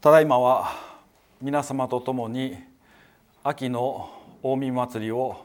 [0.00, 0.76] ただいまは
[1.42, 2.56] 皆様と共に
[3.42, 4.08] 秋の
[4.44, 5.44] 大見祭りを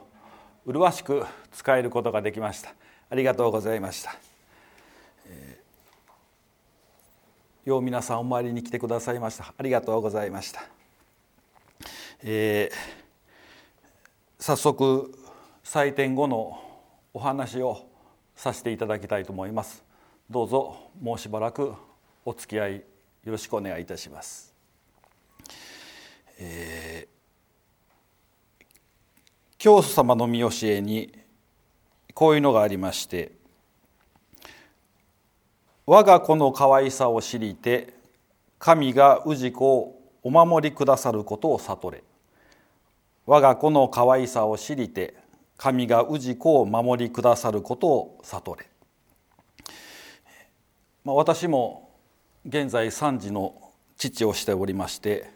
[0.68, 2.72] 麗しく使えることができました。
[3.10, 4.16] ありがとうございました、
[5.26, 9.56] えー、よう皆さんお参りに来てくださいました。
[9.58, 10.64] ありがとうございました、
[12.22, 12.76] えー、
[14.38, 15.18] 早速
[15.64, 16.62] 祭典後の
[17.12, 17.88] お話を
[18.36, 19.84] させていただきたいと思います。
[20.30, 21.74] どうぞもうしばらく
[22.24, 22.84] お付き合い
[23.24, 24.54] よろしくお願いいたします。
[26.40, 28.66] えー、
[29.58, 31.14] 教祖様の見教えに
[32.14, 33.32] こういうのがありまして
[35.88, 37.94] 「我が子の可愛さを知りて
[38.60, 42.04] 神が氏子をお守りくださることを悟れ」
[43.26, 45.14] 「我が子の可愛さを知りて
[45.56, 48.68] 神が氏子を守りくださることを悟れ」
[51.06, 51.83] まあ、私も
[52.46, 53.56] 現在3児の
[53.96, 55.30] 父をしておりまして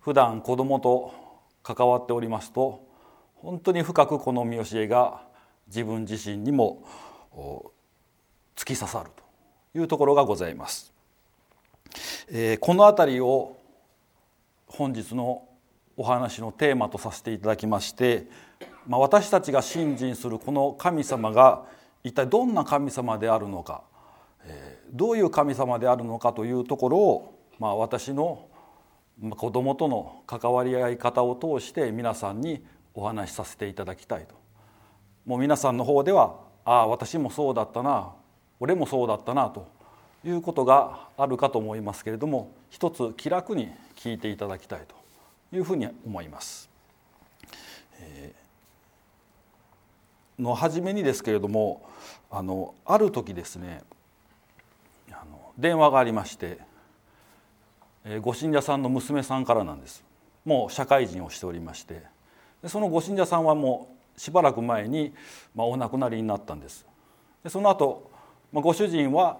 [0.00, 1.14] 普段子供と
[1.62, 2.86] 関わっておりますと
[3.36, 5.22] 本当に深くこの見教えが
[5.68, 6.84] 自分自身にも
[8.54, 9.10] 突き刺さる
[9.72, 10.92] というところがございます。
[12.28, 13.56] えー、この辺りを
[14.66, 15.48] 本日の
[15.96, 18.26] お話のテーマとさせていただきまして、
[18.86, 21.64] まあ、私たちが信心するこの神様が
[22.04, 23.84] 一体どんな神様であるのか
[24.92, 28.46] どういう神様であるのかというところを、まあ、私の
[29.30, 34.34] 子供との関わり合い方を通して皆さんにお話しさせていただきたいと
[35.24, 38.12] もう皆さんの方ではああ私もそうだったな
[38.60, 39.66] 俺もそうだったなと
[40.24, 46.70] いうことがあるかと思いますけれども一つ気楽に聞いていただきたいというふうに思います。
[47.98, 51.88] えー、の初めにですけれども
[52.30, 53.82] あのある時ですね
[55.62, 56.58] 電話がありまして
[58.20, 60.02] ご信者さんの娘さんからなんです。
[60.44, 62.02] もう社会人をしておりまして
[62.66, 65.14] そのご信者さんはもうしばらく前に、
[65.54, 66.84] まあ、お亡くなりになったんです。
[67.44, 68.10] でその後、
[68.52, 69.38] まあ、ご主人は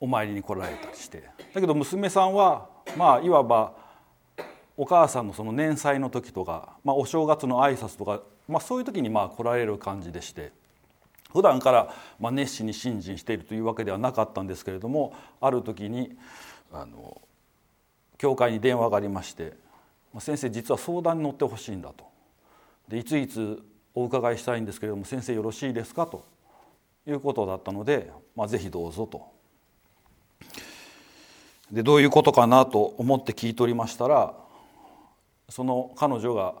[0.00, 1.22] お参りに来られたりして
[1.54, 2.68] だけど娘さんは
[2.98, 3.74] まあいわば
[4.76, 10.50] お母さんのその年祭の時とか、まあ、お正月の挨拶とか、まあ、そういう時にまあ来られる感じでして。
[11.36, 16.16] 普段からま熱心に信心しているというわけではなかったんですけれどもある時に
[16.72, 17.20] あの
[18.16, 19.52] 教会に電話がありまして
[20.18, 22.06] 「先生実は相談に乗ってほしいんだ」と
[22.88, 23.62] で「いついつ
[23.94, 26.24] お伺いしたいんですけれども先生よろしいですか?」と
[27.06, 29.26] いうことだったので「まあ、ぜひどうぞ」と。
[31.70, 34.34] でどういうことかなと思って聞いておりましたら
[35.50, 36.54] その彼女が、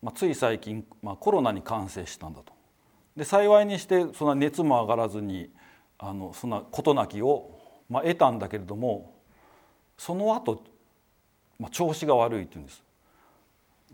[0.00, 2.51] まあ、つい最近、まあ、コロナに感染したんだと。
[3.16, 5.50] で幸いにしてそんな熱も上がらずに
[5.98, 7.58] あのそんな事なきを、
[7.88, 9.14] まあ、得たんだけれども
[9.98, 10.62] その後、
[11.58, 12.82] まあ調子が悪いっていうんです。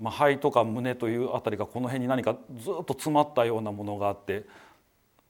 [0.00, 4.44] まあ、肺とか胸というあたりがこの辺に何かずっと詰まったようなものがあって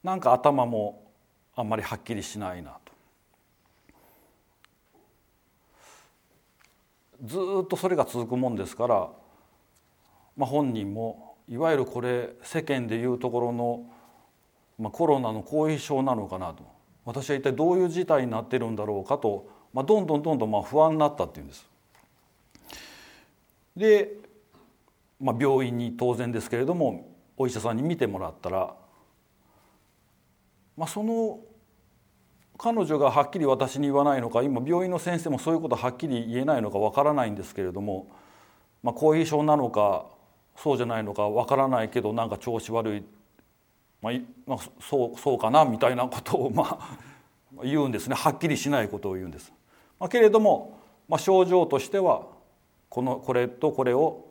[0.03, 1.11] なんか頭も
[1.55, 2.89] あんまりはっきりしないなと。
[7.25, 9.09] ずっとそれが続くもんですから、
[10.37, 13.83] まあ、本人もいわゆるこれ世間でいうところの、
[14.77, 16.63] まあ、コロナの後遺症なのかなと
[17.05, 21.67] 私は一体どういう事態になってるんだろうかと、まあ、どんどんどんどんまあ不安になったっていうんです。
[23.75, 24.11] で、
[25.19, 28.75] まあ、病院に当然ですけれどもお医者さんに見てもらったら、
[30.77, 31.39] まあ、その
[32.59, 38.11] 彼女がはっきり私に言わないのか今病院の先生もそういうことはっきり言えないのかわからないんですけれども、
[38.83, 40.05] まあ、後遺症なのか
[40.61, 43.03] そうじゃないのかわからないけどなんか調子悪い、
[44.01, 44.11] ま
[44.55, 46.77] あ、そうそうかなみたいなことをま
[47.57, 49.53] あ言うんですねはっきりしないことを言うんです。
[49.99, 52.23] まあ、けれども、まあ、症状としては
[52.89, 54.27] このこれとこれを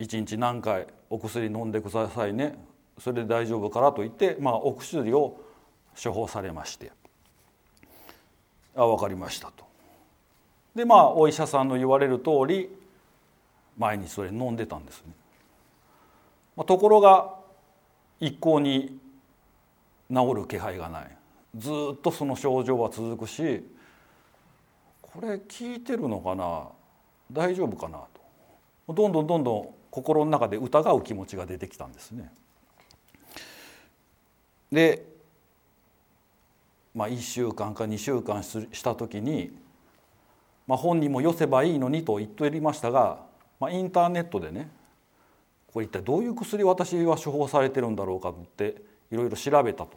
[0.00, 2.56] 1日何回お薬飲んでくださいね
[2.98, 5.40] それで大丈夫からと言って、まあ、お薬を
[6.00, 6.92] 処方されまして
[8.76, 9.64] 「あ分かりました」と。
[10.74, 12.68] でまあお医者さんの言われる通り
[13.76, 15.12] 毎日それ飲んでたんですね。
[16.64, 17.34] ところが
[18.20, 18.98] 一向に
[20.10, 21.16] 治る気配がない。
[21.56, 23.64] ずっとその症状は続くし
[25.02, 26.68] これ聞いてるのかな？
[27.32, 27.98] 大丈夫かな
[28.86, 28.94] と。
[28.94, 32.30] どんどんどんどん心の中で疑う気持ちが出てきたんですね。
[34.70, 35.06] で、
[36.94, 39.50] まあ、1週間か2週間した時に、
[40.66, 43.20] まあ、本人もよせばいいのにと言っておりましたが、
[43.60, 44.70] まあ、インターネットでね
[45.72, 48.76] これ一体どういう薬私は処方されてるんだろうかって
[49.10, 49.90] いろいろ調べたと。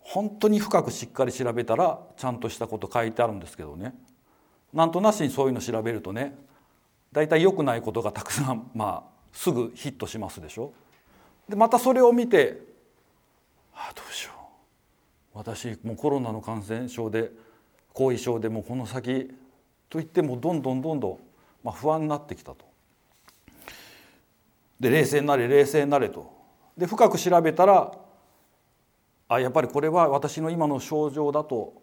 [0.00, 3.94] 本当に深くしっかり調べたらちゃんとしたこと書いてあるんですけどね。
[4.72, 6.36] なんとなしにそういうの調べるとね
[7.12, 10.72] 大体良くないことがたくさんまあすぐヒットしますでしょ。
[11.48, 12.60] でまたそれを見て
[13.74, 14.32] ああどうしよ
[15.34, 15.38] う。
[15.38, 17.30] 私もうコロナの感染症で
[17.92, 19.30] 後遺症でもうこの先
[19.88, 21.18] といってもどんどんどんどん、
[21.62, 22.73] まあ、不安になってきたと。
[24.80, 26.32] で冷静になれ冷静になれと。
[26.76, 27.92] で深く調べたら
[29.28, 31.82] あやっぱりこれは私の今の症状だと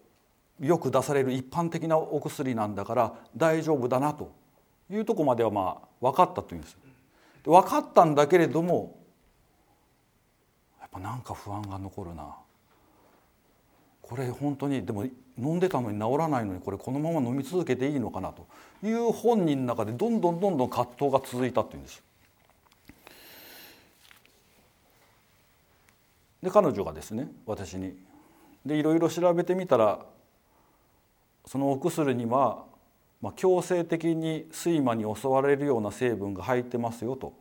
[0.60, 4.32] よく出される一般的なお薬なんだから大丈夫だなと
[4.90, 6.76] いうとこまではまあ分かったというんです。
[7.44, 8.96] 分かったんだけれども
[10.80, 12.36] やっぱなんか不安が残るな
[14.00, 15.04] これ本当にでも
[15.38, 18.46] 飲んでたのに治らないのにこれこのまま飲み続けていいのかなと
[18.86, 22.02] いう本人の中でどんどんどんどん葛藤が続いたというんです。
[26.42, 27.96] で彼女がですね私に
[28.66, 30.04] でいろいろ調べてみたら
[31.46, 32.64] そのお薬には、
[33.20, 37.32] まあ、強制的に睡魔に襲われるような成分が入ってますよと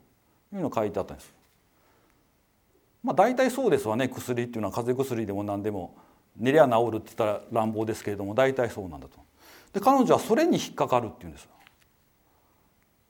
[0.54, 1.34] いうのを書いてあったんです。
[3.04, 5.96] まあ、大体そうですわね薬っていうのは風邪薬でも何でも
[6.38, 9.20] 寝りゃ治るって言ったら乱暴ですけれども大体そうなんだと。
[9.74, 11.50] で彼女はそれに引っかかるっていうんです。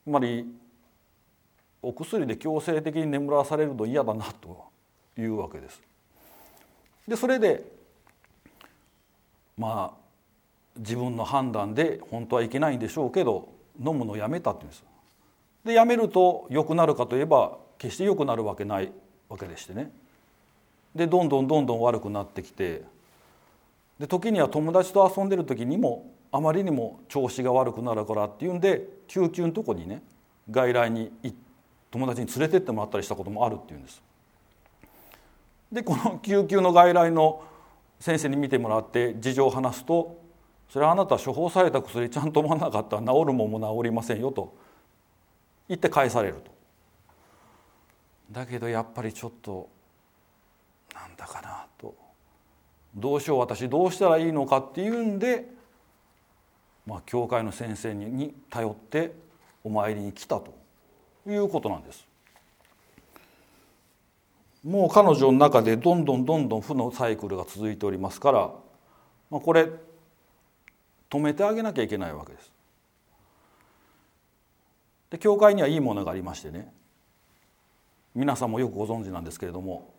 [0.04, 0.46] つまり
[1.82, 4.71] お薬で強制的に眠らされるの嫌だなと
[5.18, 5.80] いうわけです。
[7.06, 7.64] でそれで
[9.58, 10.02] まあ
[10.78, 13.48] 自分の判断で本当はいけないんでしょうけど
[13.78, 14.84] 飲むのをやめたって言うんです。
[15.64, 18.92] でやめると良くなるかといえば決して良くなるわけない
[19.28, 19.90] わけでしてね。
[20.94, 22.82] でどんどんどんどん悪くなってきて
[23.98, 30.02] で時には友達と遊んでる時にもあまりにも調子が悪くなるからっていうんで救急のとこにね
[30.50, 31.12] 外来に
[31.90, 34.02] 友達に連れてってもらったりしたこともあるっていうんです。
[35.72, 37.42] でこの救急の外来の
[37.98, 40.20] 先生に見てもらって事情を話すと
[40.68, 44.54] 「それはあなた処方された薬ちゃんと飲まなかったら治るもんも治りませんよ」と
[45.68, 46.52] 言って返されると。
[48.30, 49.68] だけどやっぱりちょっと
[50.94, 51.94] なんだかなと
[52.94, 55.46] どうしよう私どうしたらいいのかっていうんで、
[56.86, 59.12] まあ、教会の先生に頼って
[59.64, 60.54] お参りに来たと
[61.26, 62.11] いうことなんです。
[64.64, 68.50] もう彼女の中でどんどんどんどん負のサイクルが続いておりますから、
[69.30, 69.68] まあ、これ
[71.10, 72.52] 止めてあげなきゃいけないわけです。
[75.10, 76.72] で教会にはいいものがありましてね
[78.14, 79.92] 皆さんもよくご存知なんですけれども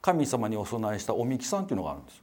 [0.00, 2.22] 神様にお供えしたおみきさんっていうのがあるんです。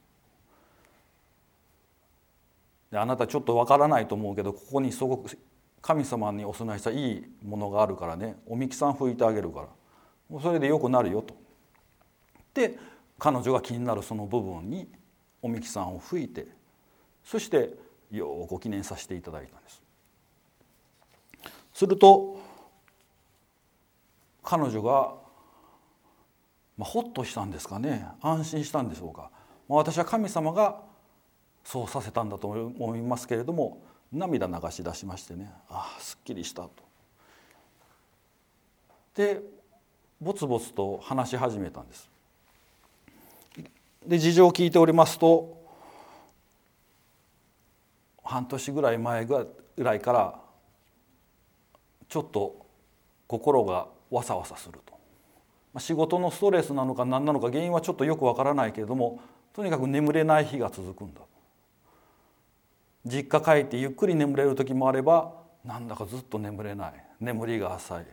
[2.92, 5.38] であなたちょっとわからないと思うけどここにすごく
[5.81, 9.68] 神様にお供えしたいいものがあるからねおみきさん拭いてあげるから。
[10.42, 11.36] それでよくなるよと。
[12.54, 12.77] で
[13.19, 14.88] 彼女が気になるその部分に
[15.42, 16.48] おみきさんを吹いて
[17.24, 17.74] そして
[18.12, 19.81] ようご記念させていただいたんです。
[21.74, 22.39] すると
[24.44, 25.13] 彼女が、
[26.78, 29.30] まあ、ほっとしたんですかね安心したんでしょうか、
[29.68, 30.81] まあ、私は神様が
[31.66, 33.81] そうさせたんだと思いますけれども
[34.13, 36.71] 涙流し出しましてねああすっきりしたと。
[39.16, 39.42] で
[40.21, 42.09] ぼつぼつと話し始めたんです。
[44.06, 45.57] で事情を聞いておりますと
[48.23, 49.47] 半年ぐらい前ぐ
[49.78, 50.40] らいから
[52.07, 52.66] ちょっと
[53.28, 55.80] 心がわさわさすると。
[55.80, 59.19] 仕事のストレスなのか何なのか原因はちょっとよくわからないけれども
[59.54, 61.19] とにかく眠れない日が続くんだ
[63.06, 65.33] 実家帰ってゆっくり眠れる時もあれば
[65.66, 66.94] なんだかずっと眠れない。
[67.19, 68.06] 眠りが浅い。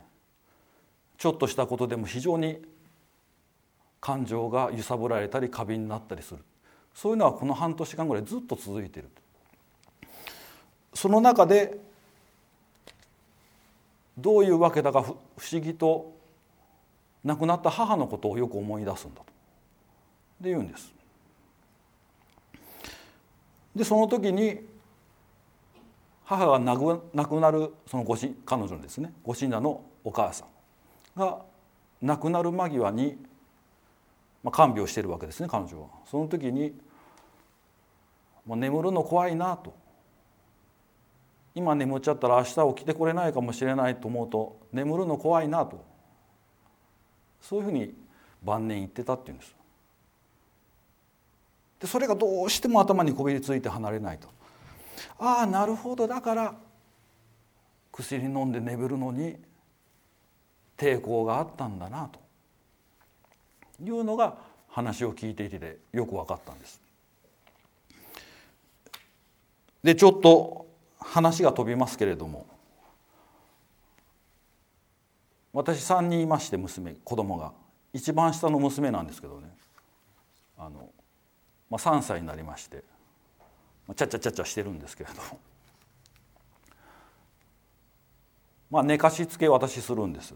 [1.23, 2.61] ちょっとしたことでも非常に
[4.01, 6.41] 感情が揺さぶられたり過敏になったりする。
[6.93, 9.09] そういうのはこの半年間ぐらいずっと続いている
[10.93, 11.79] その中で
[14.19, 15.15] どういうわけだか不
[15.53, 16.13] 思議と
[17.23, 19.27] 亡くなった母のことをよく思い出すんだと。
[20.41, 20.93] で言うんです。
[23.77, 24.59] でその時に
[26.25, 30.52] 母が亡くなるそのごし彼女のですねご信者のお母さん。
[31.17, 31.43] が
[32.01, 33.17] 亡くなる間際に、
[34.43, 35.89] まあ、看病してるわけですね彼女は。
[36.05, 36.75] その時に
[38.47, 39.75] もう眠るの怖いなと
[41.55, 45.85] 今眠っちゃったら明日起きてこれないかもしれないと思うと眠るの怖いなと
[47.41, 47.95] そういうふうに
[48.43, 49.55] 晩年言ってたっていうんです。
[51.81, 54.29] でそれがどうしても頭にこびりついて離れないと。
[55.19, 56.55] ああなるほどだから
[57.91, 59.37] 薬飲んで眠るのに
[60.83, 62.19] 抵抗があったんだなと
[63.81, 64.37] いうのが
[64.69, 66.81] 話を聞いていてよく分かったんです。
[69.85, 70.67] でちょっと
[70.99, 72.47] 話が飛びますけれども
[75.53, 77.53] 私3人いまして娘子供が
[77.93, 79.51] 一番下の娘なんですけどね
[80.57, 80.89] あの、
[81.69, 82.85] まあ、3歳になりまして
[83.97, 85.17] ちゃちゃちゃちゃしてるんですけれど
[88.71, 90.35] まあ寝かしつけ私するんです。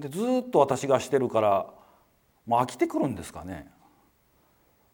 [0.00, 1.66] でずっと私がしてるから
[2.46, 3.70] もう飽きてくるんですかね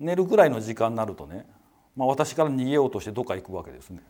[0.01, 1.47] 寝るぐらいの時間になるとね、
[1.97, 4.03] まあ、私から逃げようとしてどっか行くわけですね。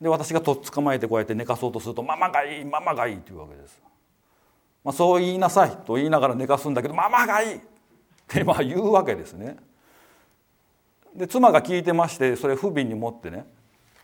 [0.00, 3.80] で私がとっ捕まえてこうやって寝かそうとすると「ママがいいママがいい」って言うわけです。
[4.82, 7.60] まあ、そう言いなさいと言いながら寝かすんだけど「ママがいい!」っ
[8.26, 9.56] てまあ言うわけですね。
[11.14, 13.44] で妻が聞いてましてそれ不憫に持ってね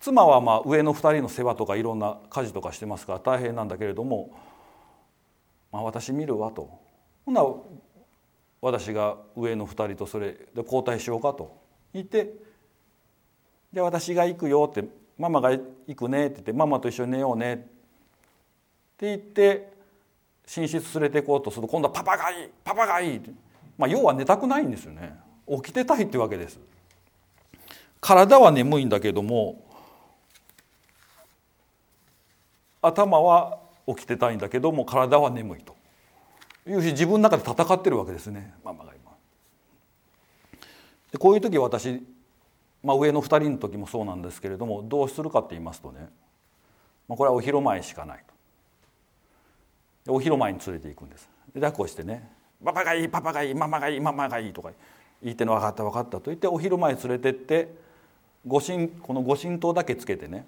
[0.00, 4.30] 妻はまあ上の2人の世話とかいろんな家事とかしてますから大変なんだけれども
[5.78, 6.68] 「あ、私見るわ」と。
[7.24, 7.44] ほな
[8.60, 11.56] 私が上の2人とそれで交代しようかと。
[11.92, 12.32] 言って
[13.72, 17.66] 「で私が行くよ」って「ママが行くね」って言って「ママと一緒に寝ようね」って。
[18.98, 19.72] 言って
[20.56, 21.62] 寝室連れて行こうとする。
[21.62, 23.30] と今度は「パパがいいパパがいい」って。
[23.76, 25.18] まあ要は寝たくないんですよね。
[25.48, 26.58] 起きてたいってわけです。
[28.00, 29.64] 体は眠いんだけども
[32.80, 35.76] 頭は起きてたいんだけども体は眠いと
[36.68, 39.12] いうし自分の中で戦ってるわけですねママが今。
[41.12, 42.02] でこういう時私、
[42.82, 46.08] まあ、上の2人の時もそうなんですけれどもどうするかって言いますとね、
[47.08, 48.34] まあ、これはお広前しかないと。
[50.06, 51.28] でお広前に連れて行くんです。
[51.54, 52.28] で抱っこしてね
[52.64, 54.70] 「パパがいいパパがいいママがいいママがいい」とか
[55.22, 57.74] 言っての分かった分かったと言ってお広前連れてって
[58.46, 60.46] ご神このご神灯だけつけてね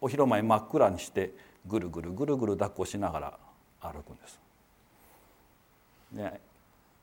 [0.00, 1.32] お広前真っ暗にして
[1.66, 3.38] ぐるぐるぐるぐる抱っこしながら
[3.80, 4.40] 歩くんです。
[6.12, 6.40] ね、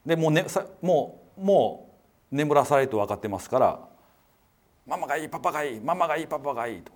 [0.06, 1.90] でもう,、ね、さもうも
[2.32, 3.80] う眠らされると分かってますから
[4.86, 6.92] 「ママがいいパパがいいママがいいパパがいい」と。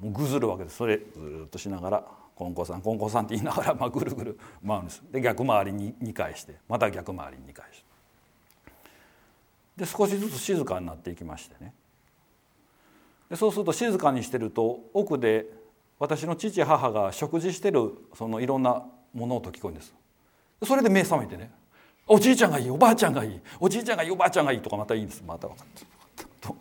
[0.00, 0.76] もうぐずるわけです。
[0.76, 5.02] それずっとしながら「コンコさんコンコさん」って言いながら、まあ、ぐるぐる回るんです。
[5.10, 7.90] で逆回りに2回してまた逆回りに2回して。
[9.76, 11.74] で少しずつ静かになっていきましてね。
[13.28, 15.46] でそうすると静かにしてると奥で
[16.00, 19.94] 私の父母が食事してるそのいろんな物音聞こえるんです。
[20.64, 21.50] それで目覚めてね
[22.08, 23.40] 「おじいちゃんがいいおばあちゃんがいい。
[23.60, 25.46] おじいちゃんがいいおばあちゃんがいい」とかまたいいんですまた。
[25.46, 25.66] 分かっ
[26.40, 26.48] た。
[26.48, 26.56] と。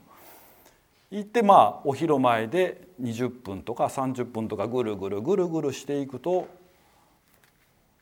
[1.09, 6.47] 言ってまあお昼前で20分とか30分とかぐるぐるぐるぐるしていくと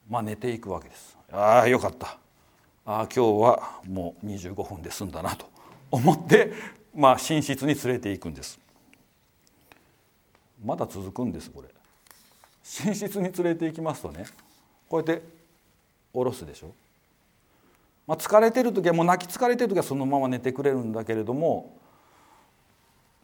[0.09, 1.15] まあ寝ていくわけです。
[1.31, 2.17] ああよかった。
[2.83, 5.45] ああ今日はもう25分で済んだなと
[5.91, 6.51] 思って
[6.95, 8.59] まあ寝室に連れていくんです。
[10.67, 11.69] まだ続くんですこれ。
[12.85, 14.25] 寝室に連れて行きますとね
[14.89, 15.23] こうやって
[16.11, 16.73] 下ろすでしょ、
[18.05, 21.77] まあ、疲れてる時はもう泣き疲れてる時はそのまま寝てくれるんだけれども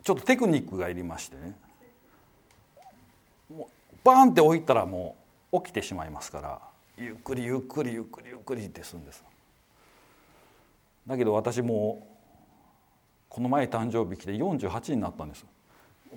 [0.02, 1.56] ちょっとテクニックがいりましてね。
[3.54, 5.18] もうバーンって置いたらも
[5.52, 6.62] う起きてしまいますから
[6.98, 9.22] ゆっくりゆっくりゆっくりゆっくりってするんです。
[11.06, 12.08] だけど私も
[13.28, 15.46] この前誕生日来て48になったんです。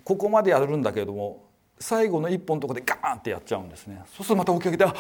[0.04, 1.44] ここまでやるんだけれども
[1.78, 4.92] 最後の一本のとこでガーンってやっちゃうんですねそうするとまた起き上げて「あ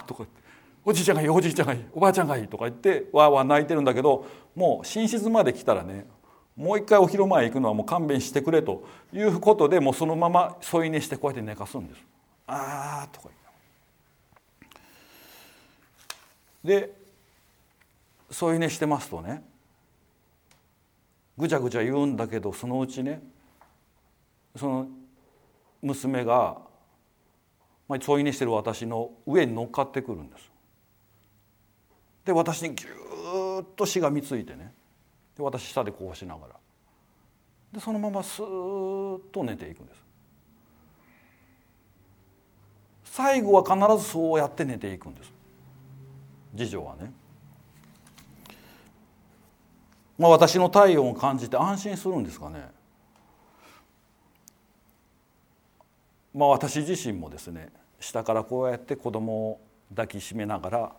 [0.00, 0.42] あ」とか言って
[0.84, 6.06] 「おじいちゃんがいいおじいちゃんがいいおばあちゃんがいい」とか言ってわーわー泣いてるんだけどもう寝室まで来たらね
[6.56, 12.04] もう一回お昼前行くのはもう勘弁してくれということでもうそのまま添い寝してこうやって寝かすんです。
[12.46, 13.28] あーとか
[16.64, 16.92] 言ってで
[18.30, 19.42] 添い寝してますとね
[21.38, 23.22] ぐちゃぐちゃ言うんだけどそのうちね
[24.56, 24.88] その
[25.80, 26.58] 娘が
[28.00, 30.50] 添い寝してる私の上に乗っかってくるんです。
[32.24, 34.72] で私にぎゅーっとしがみついてね
[35.36, 36.54] で私下でこうしながら
[37.72, 40.02] でそのままスーッと寝ていくんです。
[43.04, 45.30] 最後は必ずそうやって寝ていくんです
[46.56, 47.12] 次女はね。
[50.18, 52.70] まあ、私の体温を感じて安心するんですかね。
[56.34, 57.68] まあ、私自身もですね
[58.00, 59.60] 下からこうやって子供を
[59.90, 60.92] 抱きしめながら、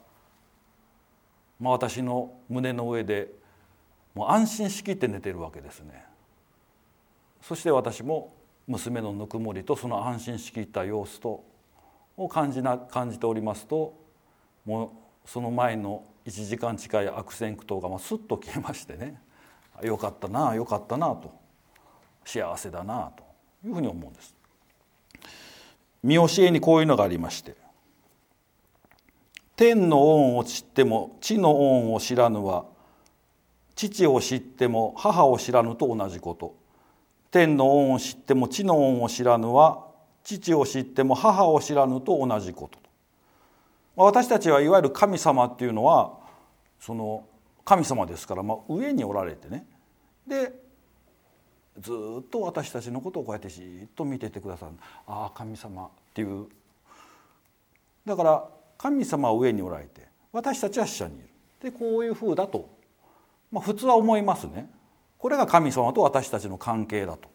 [1.60, 3.32] まあ、私の胸の上で
[4.14, 6.06] もう安心しきって寝てるわけですね。
[7.42, 8.34] そして私も
[8.68, 11.44] 娘のぬくもりとその安心しきった様子と
[12.16, 14.00] を感じな感じておりますと
[14.66, 14.94] も
[15.26, 19.20] うその前の1時間近い悪戦苦闘がスッと消えましてね
[19.82, 21.34] よかったなよかったなと
[22.24, 23.24] 幸せだなと
[23.68, 24.43] いうふうに思うんです。
[26.04, 27.56] 見教えにこういうのがありまして。
[29.56, 32.66] 天の恩を知っても地の恩を知らぬは
[33.76, 36.56] 父を知っても母を知らぬと同じこと。
[37.32, 39.88] 天の恩を知っても地の恩を知らぬは
[40.24, 42.80] 父を知っても母を知らぬと同じこと。
[43.96, 46.18] 私たちはいわゆる神様っていうのは
[46.80, 47.26] その
[47.64, 49.66] 神様ですから、まあ、上におられてね。
[50.28, 50.63] で
[51.80, 54.74] ずっと私たちのことをこうやってじっと見ててくださる。
[55.08, 55.86] ああ神様。
[55.86, 56.48] っていう。
[58.06, 61.30] だから神様は上におられて私たちは下にいる。
[61.62, 62.70] でこういうふうだと、
[63.52, 64.70] まあ、普通は思いますね。
[65.18, 67.30] これが神様と私たちの関係だと。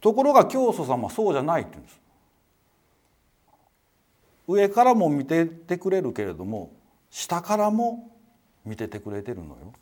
[0.00, 2.00] ところが教祖様はそうじゃないって言うんです。
[4.46, 6.72] 上からも見ててくれるけれども
[7.10, 8.16] 下からも
[8.64, 9.74] 見ててくれてるのよ。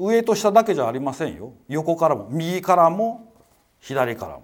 [0.00, 1.52] 上と下だけじゃありませんよ。
[1.68, 3.34] 横からも右からも
[3.78, 4.42] 左からも。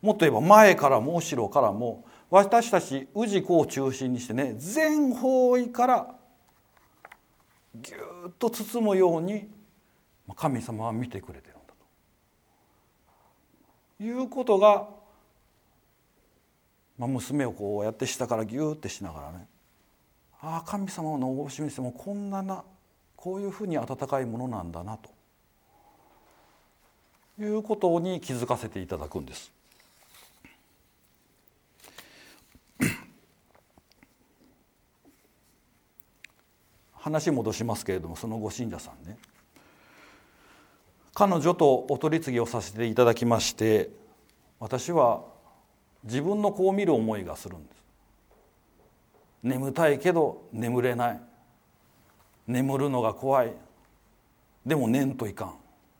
[0.00, 2.04] もっと言えば前からも後ろからも。
[2.30, 6.14] 私たち氏子を中心にしてね全方位から
[7.74, 7.96] ぎゅ
[8.28, 9.48] っと包むように
[10.34, 11.74] 神様は見てくれてるんだ
[13.98, 14.04] と。
[14.04, 14.88] いうことが、
[16.98, 19.46] まあ、娘をこうやって下からぎゅってしながらね
[20.40, 22.64] ああ神様のお示しもこんなな
[23.24, 25.08] こういうふうに温かいものなんだなと。
[27.40, 29.50] いうことに気づかせていただくんです。
[36.92, 39.16] 話戻しますけれどもそのご信者さんね。
[41.14, 43.88] 彼女とお取り次ぎをさせていただきまして
[44.60, 45.24] 私は
[46.02, 47.82] 自分の子を見る思いがするんです。
[49.42, 51.33] 眠たいけど眠れない。
[52.46, 53.52] 眠るのが怖い。
[54.66, 55.54] でも寝んといかん。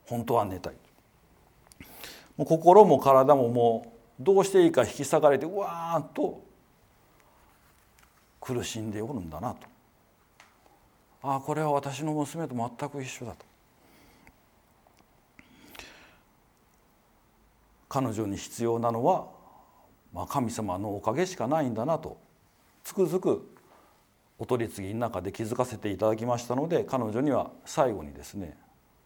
[0.07, 0.75] 本当は寝たい。
[2.37, 6.43] もう心も体ももうどうしていいか引き裂かれてうわーっと
[8.41, 9.67] 苦しんでおるんだなと。
[11.23, 13.47] ああこれは私の娘と全く一緒だと。
[17.89, 19.29] 彼女に必要なのは、
[20.13, 22.19] まあ、神様のおかげしかないんだなと。
[22.83, 23.54] つくづく
[24.39, 28.57] お取り次ぎの中で気づかせていただきましたので彼女には最後にですね、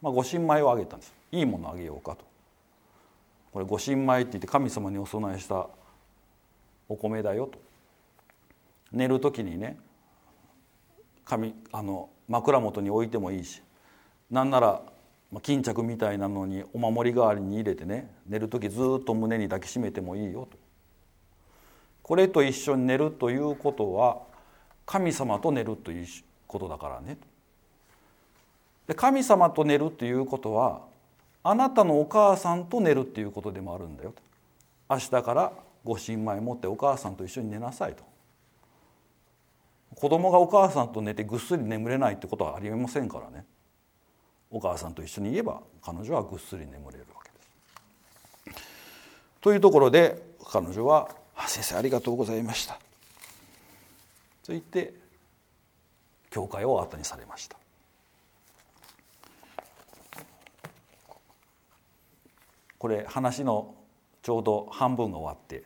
[0.01, 1.13] まあ、ご神米をあげたんです。
[1.31, 2.25] いいものあげようかと。
[3.51, 5.67] これご神米って言って神様にお供えした
[6.87, 7.59] お米だよと。
[8.91, 9.77] 寝る時にね
[11.25, 13.61] 紙あの枕元に置いてもいいし
[14.31, 14.81] なんなら
[15.43, 20.57] 巾着みたいなのにお守り代わりに入れてね寝る時ずっと胸に抱きしめてもいいよと。
[22.01, 24.28] これと一緒に寝るということは
[24.89, 26.07] 神様と寝るという
[26.47, 27.15] ことだからね。
[28.87, 30.81] で神様と寝るということは
[31.43, 34.13] あなたのお母さんと寝るっていうことでもあるんだよ。
[34.13, 34.23] と
[34.89, 38.03] 明日からご新米持ってお母さんと一緒に寝なさいと。
[39.93, 43.45] 子供がお母さんと寝てぐっすり眠れないってことはありえませんからね。
[44.49, 48.63] お母さんと一緒に言えば彼女はぐっすり眠れるわけです。
[49.39, 50.19] というところで
[50.51, 51.09] 彼女は
[51.45, 52.79] 「先生ありがとうございました」
[54.49, 54.95] と言って
[56.31, 57.55] 教会を後にされました。
[62.79, 63.75] これ話の
[64.23, 65.65] ちょうど半分が終わって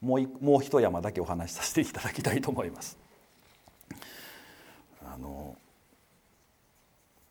[0.00, 2.96] もうもう一山だけお話しさせていただきたいと思います。
[5.04, 5.56] あの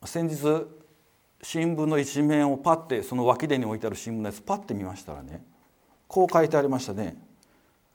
[0.04, 0.36] 先日
[1.42, 5.46] 新聞の一面をパッてその脇手に置いてある新聞のやつパッて見ましたらね
[6.10, 7.16] こう書いてありましたね、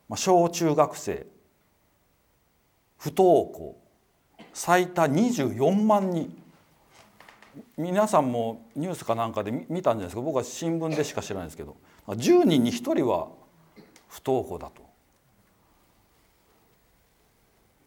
[0.08, 1.33] まあ、小中学生。
[3.04, 3.76] 不登校
[4.54, 6.34] 最多24万人。
[7.76, 10.22] 皆さんもニュースかなんかで見たんじゃないですか？
[10.22, 11.76] 僕は新聞でしか知らないですけど。
[12.08, 13.28] 10人に1人は
[14.08, 14.82] 不登校だと。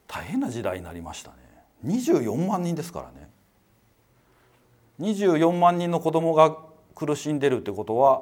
[0.07, 1.37] 大変な時代になりましたね。
[1.83, 3.27] 24万人ですからね。
[4.99, 6.55] 24万人の子供が
[6.93, 8.21] 苦しんでるってことは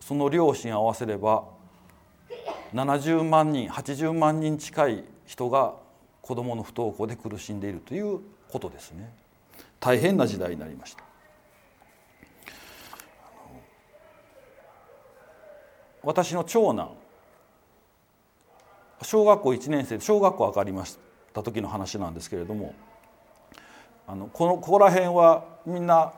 [0.00, 1.44] その両親合わせれば
[2.72, 5.74] 70万人80万人近い人が
[6.22, 9.12] 子どもの不登校で苦しんでいるということですね
[9.78, 11.04] 大変な時代になりました
[16.02, 16.90] 私の長男
[19.02, 20.98] 小学校1年生で小学校上がりまし
[21.32, 22.74] た時の話なんですけれども
[24.06, 26.12] あのこのここら辺はみんな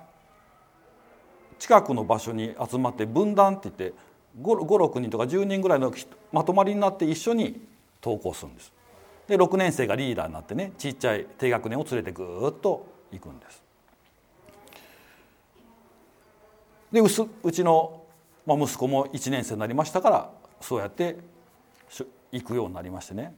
[1.58, 3.94] 近くの場所に集まって分断って言って
[4.40, 5.92] 56人とか10人ぐらいの
[6.32, 7.60] まとまりになって一緒に
[8.02, 8.72] 登校するんです。
[9.33, 13.62] で6年生がリーダーになってねちっちゃい低学年を連れてぐーっと行くんです。
[16.92, 18.03] でうちの、
[18.45, 21.16] ま、息子も1年生になりましたからそうやって
[22.31, 23.35] 行くようになりましてね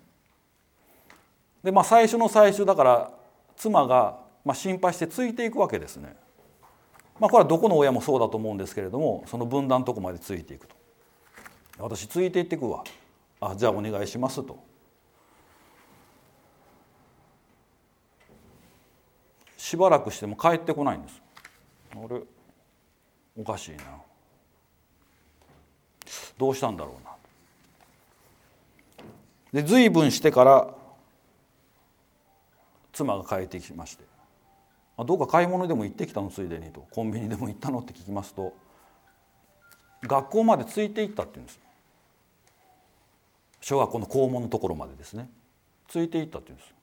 [1.63, 3.13] でまあ最初の最初だから
[3.55, 6.17] 妻がまあ心配してついていくわけですね。
[7.21, 10.75] まあ、これはどこの親もそうだと思うんですけれどもその分断のとこまでついていくと
[11.79, 12.83] 私ついていってくわ
[13.41, 14.74] あじゃあお願いしますと
[19.65, 21.23] しばらくしても帰ってこないんです。
[21.93, 22.21] あれ？
[23.35, 23.85] おかしいな。
[26.37, 27.13] どうしたんだろうな。
[29.55, 30.75] で随分してから
[32.93, 34.05] 妻が帰ってきまして
[35.07, 36.29] 「どうか買い物でも行ってきたの？
[36.29, 38.53] ついでに」と「コンビニでも行ったの?」って聞きますと
[40.03, 41.61] 学校までついて行ったって言うんです。
[43.63, 45.31] 小学校の校門のところまでですね。
[45.89, 46.75] ついて行ったって言うんです。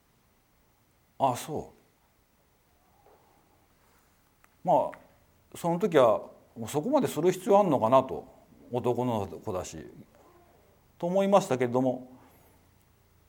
[1.20, 1.81] ああそう。
[4.64, 6.22] まあその時は
[6.68, 8.26] そこまでする必要あるのかなと。
[8.74, 9.86] 男の子だし。
[10.98, 12.10] と思いましたけれども。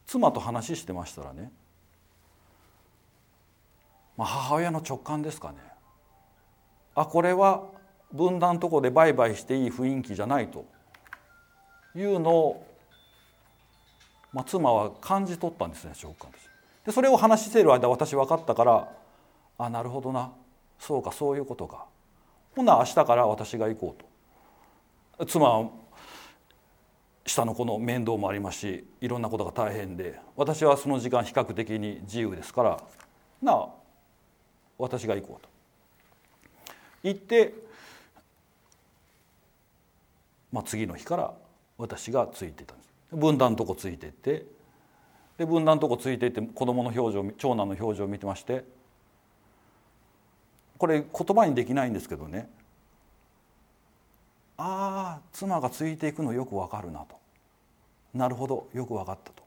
[0.05, 1.51] 妻と話してましたらね。
[4.15, 5.57] まあ、母親の直感ですかね。
[6.95, 7.63] あこれは
[8.11, 10.65] 分断とこで売買していい雰囲気じゃないと。
[11.95, 12.67] いうのを、
[14.31, 16.49] まあ、妻は感じ取ったんですね直感です
[16.85, 18.89] でそれを話している間私分かったから
[19.59, 20.31] あなるほどな。
[20.85, 21.85] そうかそういうことか。
[22.55, 23.95] ほな明日から私が行こ
[25.17, 25.25] うと。
[25.25, 25.69] 妻は
[27.25, 32.83] 下の子の面倒もありますしいろんなことが大変で私はその時間比較的に自由ですから
[33.41, 33.69] なあ
[34.77, 35.49] 私が行こうと。
[37.03, 37.53] 行って、
[40.51, 41.33] まあ、次の日から
[41.77, 42.89] 私がついてたんです。
[43.15, 44.45] 分断のとこついてって
[45.37, 48.65] で分断のとこついていって子供の表情長男の表情を見てまして
[50.77, 52.49] これ言葉にできないんですけどね
[54.57, 57.15] ああ妻がついていくのよくわかるなと
[58.13, 59.43] なるほどよく分かったと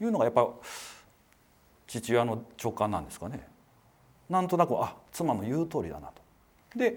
[0.00, 0.48] いうのがやっぱ
[1.86, 3.44] 父親の直感なんですかね。
[4.28, 6.78] なんとなくあ妻の言う通りだなと。
[6.78, 6.96] で、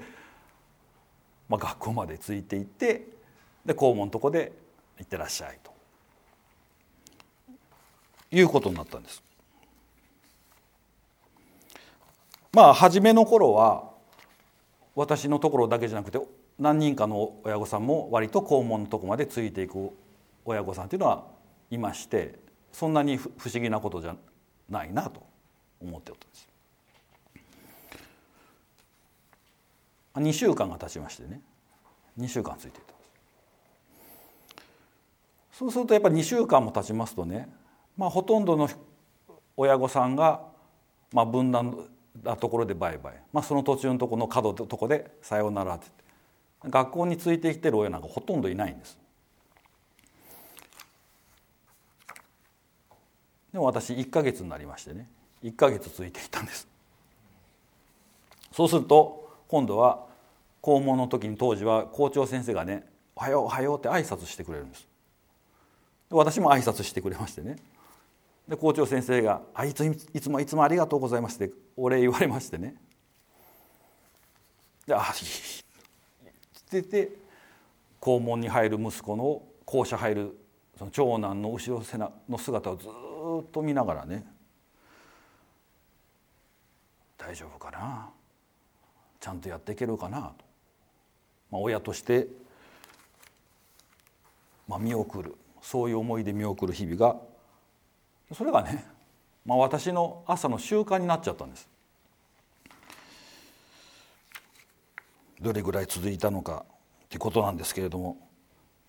[1.49, 3.07] まあ、学校までついていって
[3.65, 4.51] で校門のとこで
[4.99, 5.73] 「行ってらっしゃい」と
[8.31, 9.23] いうことになったんです。
[12.53, 13.91] まあ初めの頃は
[14.95, 16.19] 私のところだけじゃなくて
[16.59, 19.89] 何人かの親御さんも割と校門のとこまでついていく
[20.45, 21.25] 親御さんというのは
[21.71, 22.35] いまして
[22.71, 24.15] そんなに不思議なことじゃ
[24.69, 25.23] ないなと
[25.81, 26.47] 思っておったんです。
[30.15, 31.41] 2週間が経ちましてね
[32.19, 32.93] 2週間ついていた
[35.51, 37.49] そうするとやっぱり2週間も経ちますとね、
[37.97, 38.69] まあ、ほとんどの
[39.57, 40.41] 親御さんが、
[41.11, 41.75] まあ、分断
[42.21, 46.03] なところでバイバイ、まあ、その途中のところの角のとこでさようならって。
[46.69, 48.97] 学校についてきてる親なんかほとんどいないんです。
[53.51, 55.07] でも私1か月になりましてね。
[55.43, 56.67] 1か月ついていたんです。
[58.51, 60.05] そうすると今度は
[60.61, 64.87] 校門の時に当時は校長先生がね「おはようおはよう」って挨拶してくれるんです。
[66.09, 67.57] 私も挨拶してくれましてね。
[68.47, 72.75] で校長先生が「あいついつもいつもありがとうございます」ってお礼言われましてね。
[74.85, 75.03] で「あいい」
[76.81, 77.11] ってて
[77.99, 80.37] 校門に入る息子の校舎入る
[80.77, 84.25] その長男の後ろ背の姿をずっと見ながらね
[87.17, 88.09] 大丈夫かな？
[89.21, 90.33] ちゃんとやっていけるかな？
[90.37, 90.45] と、
[91.49, 92.27] まあ、親として、
[94.67, 95.35] まあ、見送る。
[95.61, 97.17] そういう思いで見送る日々が
[98.31, 98.85] それがね、
[99.45, 101.67] まあ、私の朝の習慣になっちゃったんです。
[105.41, 106.65] どれぐらい続いたのか
[107.09, 108.17] ということなんですけれども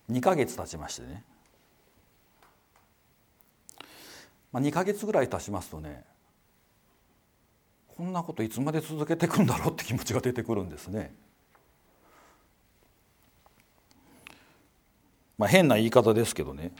[0.09, 1.23] 2か月経ちましてね、
[4.53, 6.05] まあ、2か月ぐらい経ちますとね
[7.97, 11.13] こんなこといつまで続けていくんだろうって気持ちが出てくるんですね。
[15.37, 16.71] まあ、変な言い方ですけどね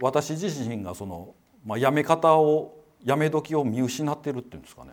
[0.00, 1.34] 私自身がその、
[1.66, 4.92] まあ、やめ方をやめ時を見失ってるっていうんですかね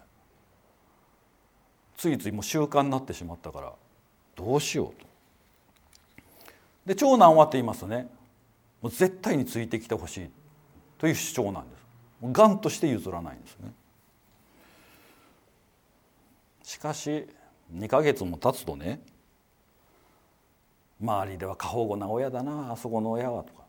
[1.96, 3.74] ついついもう習慣になってしまったから
[4.36, 5.08] どうしようと。
[6.88, 8.10] で長男はって言いますね
[8.82, 10.30] もう絶対についてきてほしい
[10.98, 11.84] という主張なんです。
[12.24, 13.72] がんとして譲らないんですね。
[16.64, 17.28] しかし
[17.74, 19.00] 2ヶ月も経つとね
[21.00, 23.63] 周りでは過保護な親だなあそこの親はとか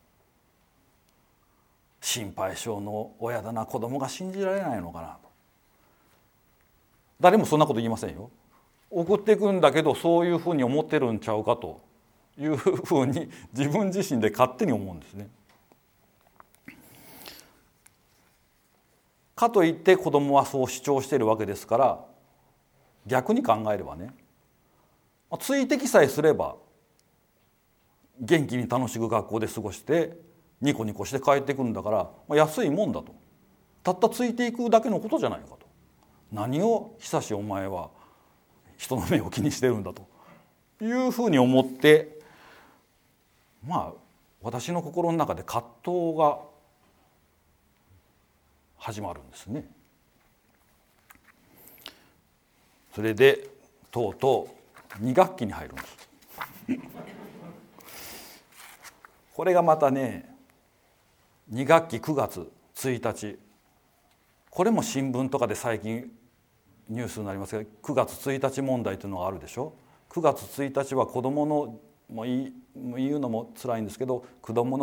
[2.04, 5.30] 心配性の親だな子供が信じられないのかなと
[7.18, 8.30] 誰もそんなこと言いませんよ
[8.90, 11.80] 送っていくんだけどそういうふうに思ってるんちゃうかと
[12.38, 15.28] いうふうに自分自身で勝手に思うんですね。
[19.34, 22.04] かといって子供はそう主張しているわけですから
[23.06, 24.10] 逆に考えればね
[25.40, 26.56] 追跡さえすれば
[28.20, 30.18] 元気に楽しく学校で過ごして
[30.60, 31.90] ニコニコして帰ってくるんだか
[32.28, 33.14] ら安いもんだと
[33.82, 35.58] たったついていくだけのことじゃないかと
[36.32, 37.90] 何を久しお前は
[38.76, 40.08] 人の目を気にしてるんだと
[40.82, 42.18] いうふうに思って
[43.66, 44.04] まあ
[44.42, 46.38] 私の心の中で葛藤が
[48.76, 49.64] 始まるんですね。
[52.94, 53.48] それで
[53.90, 54.48] とうと
[55.00, 56.08] う2学期に入るんです。
[59.34, 60.33] これがまたね
[61.52, 63.38] 2学期9月1日。
[64.50, 66.10] これも新聞とかで最近
[66.88, 69.74] ニュースになりますけど9月1日問題というのがあるでしょ
[70.10, 71.78] ？9月1日は子どもの
[72.08, 72.26] もう
[72.96, 74.78] 言うのも辛いんですけど子ども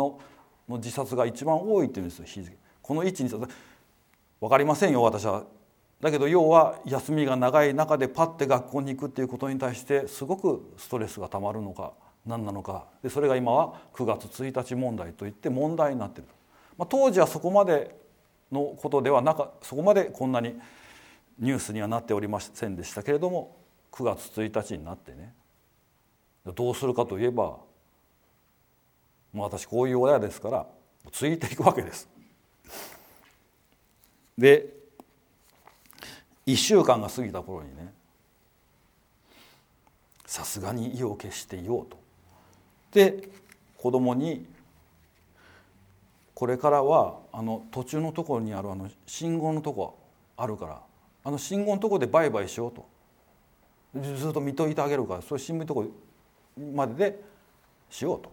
[0.68, 2.44] の自殺が一番多いっていうんですよ
[2.80, 3.48] この1日
[4.40, 5.44] 分かりませんよ私は。
[6.00, 11.92] だけど要は休みが長い中でパッて学校に行くっていうことに対してすごくストレスがたまるのか
[12.24, 12.86] 何なのか。
[13.02, 16.28] でそれが今は9月1日問題といって問題になっている、
[16.78, 17.94] まあ、当時はそこまで
[18.50, 20.58] のことではなかそこまでこんなに
[21.38, 23.56] ニュースにはなっておりませんでしたけれども
[23.92, 25.34] 9月1日になってね
[26.54, 27.58] どうするかといえば
[29.32, 30.66] もう私こういう親ですから
[31.10, 32.08] ついていくわけです。
[34.38, 34.66] で
[36.46, 37.92] 1週間が過ぎた頃にね
[40.26, 41.98] さすがに意を決していようと。
[42.92, 43.28] で
[43.78, 44.46] 子供に
[46.42, 49.96] これからはあの途中のところにあるあの信号のとこ
[50.36, 50.82] あるから
[51.22, 52.84] あの信号のとこでバイバイしようと。
[54.16, 55.86] ずっと見といてあげるからそういう新聞のとこ
[56.74, 57.22] までで
[57.88, 58.32] しようと。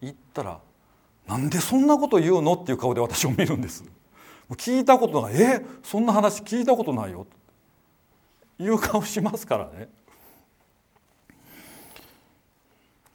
[0.00, 0.58] 言ったら
[1.28, 3.84] 「なんでそんなこと言うの?」っていう顔で私を見るんです。
[4.50, 5.64] 聞いたことない「え？
[5.84, 7.28] そんな話聞いたことないよ」
[8.58, 9.88] という顔しますからね。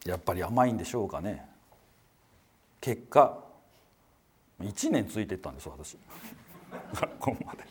[0.06, 1.46] やっぱり甘いんでしょうかね。
[2.80, 3.52] 結果
[4.62, 5.98] 1年ついてったんです私。
[6.94, 7.64] 学校まで。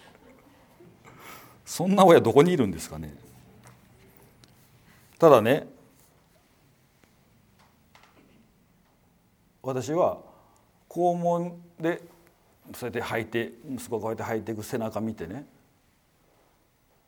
[1.64, 3.14] そんな親どこにいるんですかね。
[5.18, 5.68] ただね
[9.62, 10.18] 私は
[10.88, 12.03] 校門で
[12.75, 15.47] そうやって履いて息子がこうやって履いていく背中見てね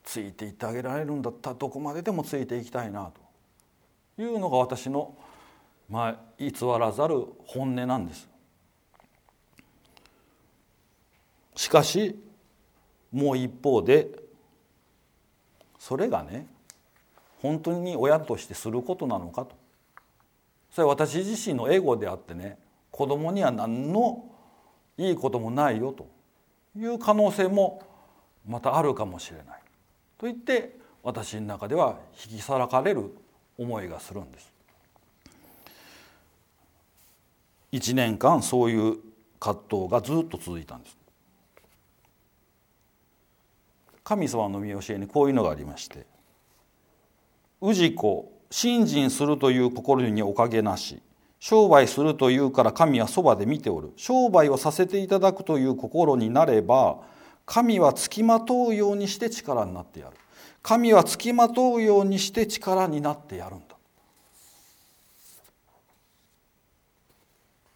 [0.04, 3.24] ついていってあげられるんだったらどこまででもついていきたいなと。
[4.22, 5.16] いうのが私の
[5.88, 8.28] まあ偽らざる本音なんです。
[11.54, 12.18] しかし
[13.12, 14.08] もう一方で
[15.78, 16.46] それがね
[17.40, 19.54] 本当に親としてすることなのかと
[20.70, 22.58] それは私自身のエゴであってね
[22.90, 24.24] 子供には何の
[24.96, 26.08] いいこともないよと
[26.76, 27.82] いう可能性も
[28.46, 29.46] またあるかもしれない
[30.18, 31.98] と言って私の中では
[32.30, 33.14] 引きさらかれる
[33.58, 34.52] 思いがするんです。
[37.72, 38.98] 1年間そういう
[39.38, 41.03] 葛藤がずっと続いたんです。
[44.04, 46.06] 神様の見教えにこういうのがありまして
[47.60, 51.02] 「氏子信心するという心におかげなし
[51.40, 53.92] 商売するというから神はそばで見ておる。
[53.96, 57.00] 商売をさせていただくという心になれば
[57.44, 60.16] 神はつきまとうようにして力になってやる。
[60.64, 63.76] 神はつきまとうようにして力になってやるんだ、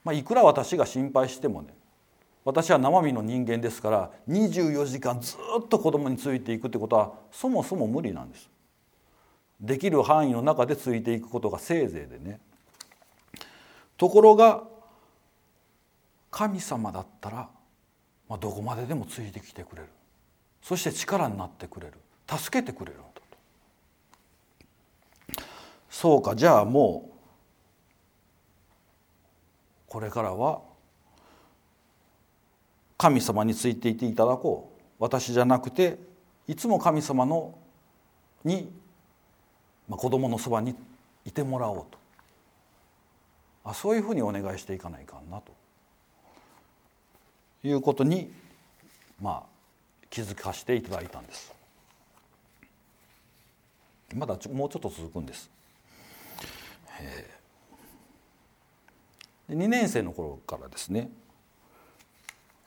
[0.02, 1.74] まあ、いくら私が心配してもね
[2.48, 8.48] 私は生身の人間ですから24時間ずっと子供についていくってことはそもそも無理なんです。
[9.60, 12.40] できる範囲の中でついていくことがせいぜいでね。
[13.98, 14.62] ところが
[16.30, 17.50] 神様だったら、
[18.30, 19.90] まあ、どこまででもついてきてくれる。
[20.62, 21.98] そして力になってくれる。
[22.26, 23.08] 助けてくれるんだ
[25.36, 25.42] と。
[25.90, 27.18] そうかじゃあもう
[29.86, 30.62] これからは
[32.98, 34.78] 神様についていていただこう。
[34.98, 35.96] 私じゃなくて
[36.48, 37.56] いつも神様の
[38.44, 38.68] に、
[39.88, 40.74] まあ、子供のそばに
[41.24, 41.98] いてもらおうと。
[43.64, 45.52] あそういうふうにお願いしていかないかんなと
[47.62, 48.32] いうことに
[49.20, 49.42] まあ
[50.10, 51.54] 気づかせていただいたんです。
[54.14, 55.50] まだもうちょっと続くんです、
[57.00, 61.10] えー、2年生の頃からですね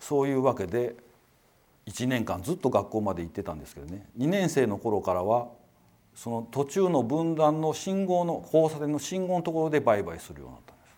[0.02, 0.98] そういうわけで
[1.86, 4.06] 1年間ずっと学校まで行ってたんですけどね。
[4.18, 5.48] 2年生の頃からは
[6.14, 10.90] その途中の分断の信号の交差点の信号のところで売買するようになったんです。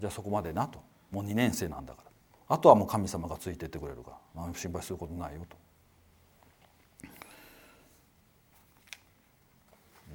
[0.00, 0.80] じゃあそこまでなと。
[1.12, 2.10] もう2年生なんだから。
[2.56, 4.16] あとはもう神様がついてってくれるから。
[4.34, 5.56] 何も心配することないよと。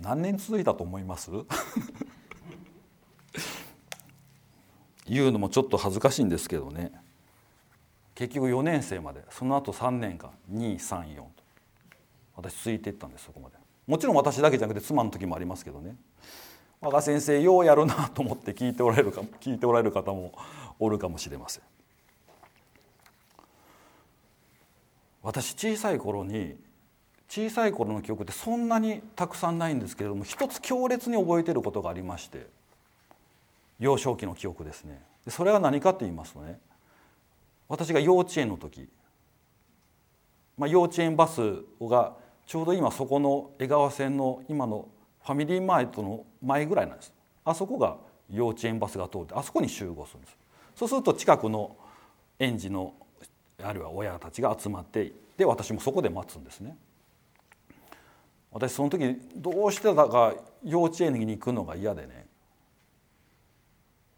[0.01, 1.31] 何年続いたと思います？
[5.07, 6.91] 言うのもちょっと恥ずかしいんですけどね。
[8.15, 9.23] 結局4年生まで。
[9.29, 10.31] その後3年間。
[10.51, 11.29] 234と。
[12.37, 13.55] 私ついていったんですそこまで。
[13.87, 15.95] もちろん私だけじゃなくて妻の時もありますけどね。
[16.81, 20.33] 我が先生ようやるなと思って聞いておられるか聞いておられる方も
[20.79, 21.63] おるかもしれません。
[25.21, 26.55] 私小さい頃に
[27.27, 32.47] 小さい頃の記憶ってそんなにたくさんないんですけれども一つ強烈に覚えてることがありまして。
[33.79, 35.01] 幼少期の記憶ですね。
[35.27, 36.59] それは何かと言いますとね
[37.67, 38.87] 私が幼稚園の時、
[40.57, 41.41] まあ、幼稚園バス
[41.81, 42.13] が
[42.45, 44.87] ちょうど今そこの江川線の今の
[45.23, 47.11] ファミリーマートの前ぐらいなんです。
[47.43, 47.97] あそこが
[48.31, 50.37] 幼稚園バスが通ってあそこに集合するんです。
[50.75, 51.75] そうすると近くの
[52.37, 52.93] 園児の
[53.63, 56.77] あるいは親たちが集まってで私もそこで待つんですね。
[58.51, 60.33] 私その時どうしてたか
[60.63, 62.24] 幼稚園に行くのが嫌でね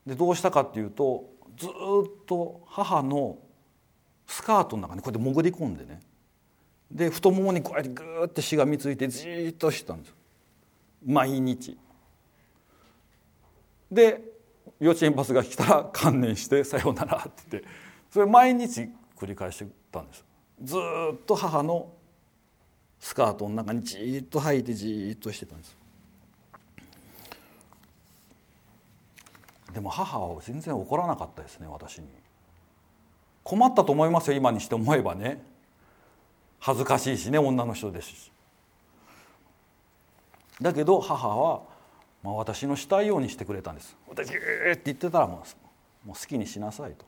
[0.07, 1.69] でどうしたかっていうとずっ
[2.25, 3.37] と母の
[4.25, 5.99] スカートの中にこうやって潜り込んでね。
[6.89, 10.15] で太ももにこうやってグーッてしがみついてじーっとしてたんです
[11.05, 11.77] 毎日。
[13.91, 14.23] で
[14.79, 17.87] 幼稚園バスが来たら観念して「さようなら」って言って。
[18.11, 20.25] それ毎日繰り返してたんです
[20.63, 20.75] ず
[21.13, 21.91] っと母の
[22.99, 25.76] スカートの中にじーっと履いてじーっとしてたんです
[29.77, 32.07] でも母は全然怒らなかったですね私に。
[33.43, 35.39] 困ったと思いますよ今にして思えばね。
[36.59, 38.31] 恥ずかしいしね女の人ですし。
[40.59, 41.61] だけど母は、
[42.23, 43.95] まあ、私のしたいようにしてくれたんです。
[44.09, 47.05] 私って言ってたらもうもう好きにしなさいと。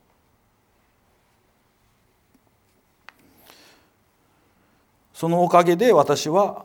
[5.12, 6.64] そのおかげで私は、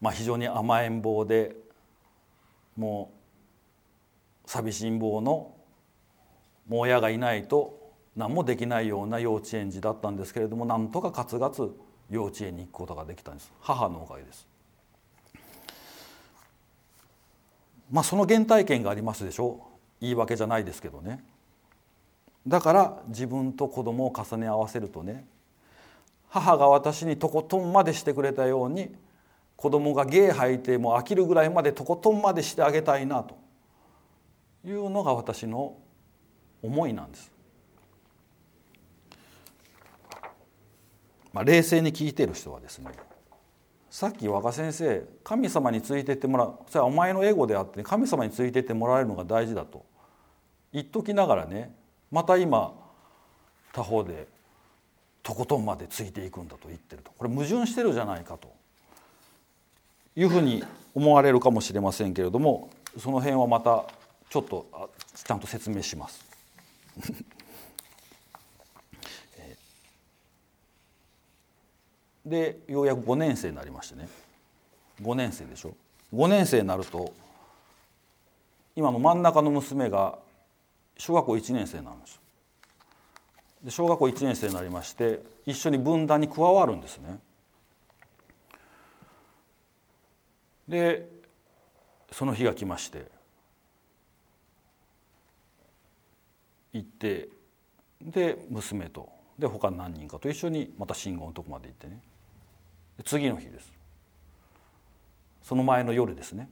[0.00, 1.56] まあ、非常に甘えん坊で
[2.76, 3.17] もう
[4.48, 5.52] 寂しん坊の
[6.68, 11.70] もう親がいないと何もできないような幼稚園児だったんですけれどもなんとかかつがつ
[12.08, 13.52] 幼稚園に行くことができたんです。
[13.60, 14.48] 母のおかげです。
[17.90, 19.60] まあその原体験がありますでしょう。
[20.00, 21.22] 言い訳じゃないですけどね。
[22.46, 25.26] だから自分と子供を重ね合わせるとね
[26.30, 28.94] 母が私にとことんまでしてくれたように
[29.56, 33.47] 子供が芸吐いても飽きるぐらいまでとことんまでしてあげたいなと。
[34.64, 35.76] いうのが私の
[36.62, 37.30] 思いなんです。
[41.32, 42.90] まあ、冷静に聞いてる人はですね
[43.90, 49.84] さっき若先生神様についてってもらうそれはお前のエゴであって神様についてってもらえるのが大事だと
[50.72, 51.74] 言っときながらね
[52.10, 52.74] また今
[53.72, 54.26] 他方で
[55.22, 58.52] とことんまでついていくんだと言ってるとこれ矛盾してるじゃないかと
[60.16, 63.84] いうふうに思われるかもしれませんけれどもその辺はまた
[64.28, 66.26] ちょっとちゃんと説明します。
[72.24, 74.08] でようやく5年生になりましてね。
[75.02, 75.74] 5年生でしょ
[76.12, 77.14] ？5年生になると
[78.76, 80.18] 今の真ん中の娘が
[80.98, 82.20] 小学校1年生なんです
[83.62, 87.18] で小学校1年生になりまして一緒に分断に加わるんですね。
[90.66, 91.08] で
[92.12, 93.17] その日が来まして。
[96.78, 97.28] 行って
[98.00, 99.10] で娘と。
[99.38, 102.00] で他何人かと一緒にまた信号のとこまで行ってね。
[103.04, 103.72] 次の日です。
[105.42, 106.50] その前の夜ですね、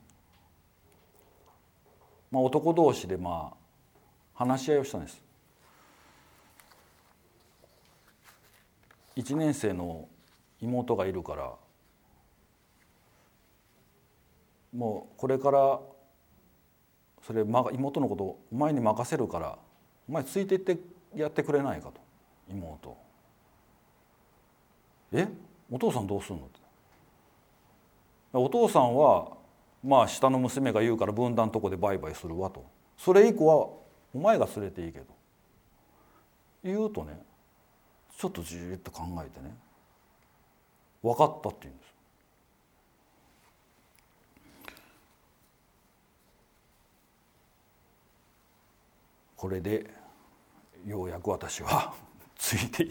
[2.31, 3.57] まあ、男同士でまあ
[4.35, 5.21] 話し合いをしたんです。
[9.17, 10.09] 1年生の
[10.61, 11.55] 妹がいるから
[14.75, 15.81] もうこれから
[17.27, 19.59] それ妹のことをお前に任せるから
[20.09, 20.78] お前ついていって
[21.14, 22.00] やってくれないかと。
[22.48, 22.96] 妹
[25.12, 25.28] え？
[25.70, 26.46] お父さんどうすんの？
[26.46, 26.61] って
[28.32, 29.32] お父さんは
[29.82, 32.64] まあ下の娘が言うから分断とこでバイバイするわと。
[32.98, 33.68] それ以降は
[34.14, 35.07] お前が連れていいけど
[36.64, 37.20] 言うとね
[38.16, 39.54] ちょっとじーっと考えてね
[41.02, 41.95] 分かったって言うんです
[49.47, 49.88] これで
[50.84, 51.94] ようやく私は
[52.36, 52.88] ついて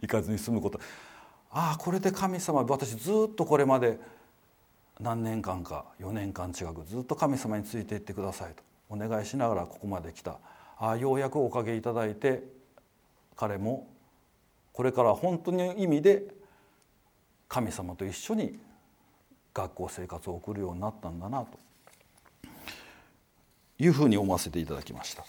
[0.00, 0.80] いかずに済むこと。
[1.50, 4.00] ああこれで神様私ずっとこれまで
[4.98, 8.62] 何年間か4年間近くずっと神様についていってくださいと。
[8.88, 10.38] お願いしながらここまで来た。
[10.78, 12.42] ああようやくおかげいただいて
[13.36, 13.86] 彼も
[14.72, 16.24] これから本当に意味で
[17.46, 18.58] 神様と一緒に
[19.52, 21.58] 学校生活を送るようになったんだなと
[23.78, 25.26] いうふうに思わせていただきました。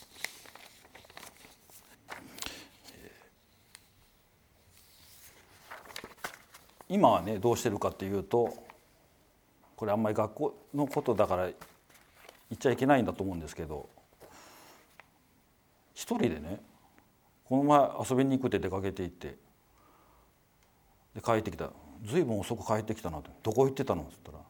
[6.89, 8.53] 今はねどうしてるかっていうと
[9.75, 11.53] これあんまり学校のことだから言
[12.53, 13.89] っちゃいけないんだと思うんですけど
[15.93, 16.61] 一人でね
[17.45, 17.79] この前
[18.09, 19.35] 遊びに行くって出かけていって
[21.15, 21.69] で帰ってきた
[22.03, 24.41] 「随分遅く帰ってきたな」と「どこ行ってたの?」っつったら「い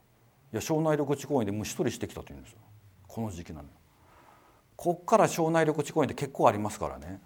[0.51, 2.59] や庄内緑地公園で虫取りしてきた」と言うんですよ。
[3.07, 3.69] この時期なの
[4.75, 7.21] こっから庄内緑地公園って結構ありますからね。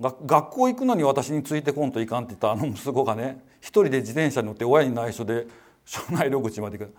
[0.00, 5.46] 学校行くのに私についてこんといかんって言ったあの息子がね一人で自転車に乗って親に内緒で
[5.84, 6.94] 庄内緑地まで行く。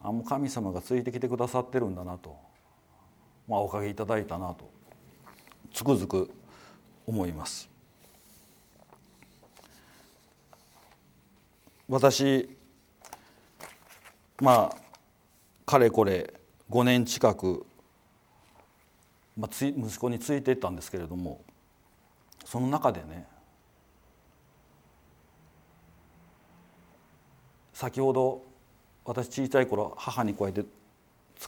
[0.00, 2.36] あもう神様がついてきてくださってるんだなと、
[3.48, 4.68] まあ、おかげいただいたなと。
[5.72, 6.30] つくづく
[7.06, 7.70] 思います。
[11.88, 12.54] 私
[14.40, 14.76] まあ
[15.64, 16.34] かれこれ
[16.70, 17.64] 5年近く、
[19.38, 21.42] まあ、つ息子についていったんですけれども
[22.54, 23.26] その中でね
[27.72, 28.44] 先ほど
[29.04, 30.64] 私小さい頃母にこうやって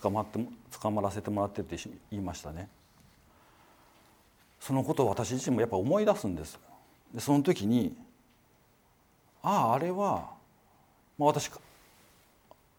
[0.03, 0.41] 捕まって
[0.83, 1.77] 捕まらせてもらってって
[2.11, 2.69] 言いましたね。
[4.59, 6.59] そのことを私自身もやっぱ思い出すんです。
[7.15, 7.97] でその時に
[9.45, 10.29] あああれは、
[11.19, 11.53] まあ、私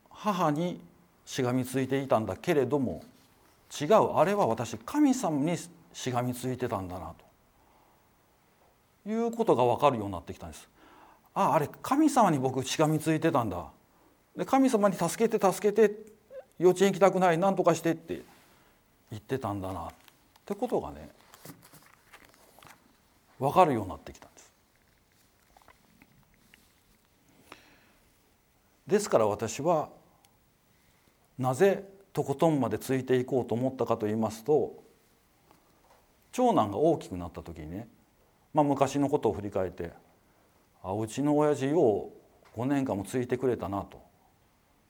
[0.09, 0.81] 母に
[1.25, 3.05] しがみついていたんだけれども
[3.79, 5.55] 違うあれは私神様に
[5.93, 7.26] しがみついてたんだなと。
[9.07, 10.67] いうことが分かるようになってきたんです。
[11.33, 13.65] あああれ神様に僕しがみついてたんだ。
[14.35, 15.95] で神様に助けて助けて
[16.59, 18.21] 幼稚園行きたくない何とかしてって
[19.11, 19.87] 言ってたんだな。
[19.87, 19.89] っ
[20.45, 21.09] てことがね
[23.39, 24.51] 分かるようになってきたんです。
[28.87, 29.89] ですから私は
[31.37, 31.83] なぜ
[32.13, 34.73] とことんまでついていこうと思ったかと言いますと
[36.31, 37.87] 長男が大きくなった時にね、
[38.53, 39.91] まあ、昔のことを振り返って
[40.83, 42.09] あうちの親父よ
[42.55, 44.01] う5年間もついてくれたなと